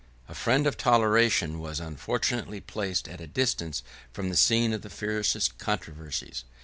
[0.27, 4.89] ]The friend of toleration was unfortunately placed at a distance from the scene of the
[4.89, 6.43] fiercest controversies.